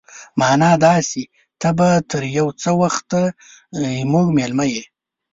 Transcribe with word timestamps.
مانا 0.39 0.71
دا 0.83 0.95
چې 1.09 1.21
ته 1.61 1.69
به 1.77 1.89
تر 2.11 2.21
يو 2.37 2.47
څه 2.61 2.69
وخته 2.81 3.21
زموږ 4.01 4.27
مېلمه 4.37 4.65
يې. 4.73 4.83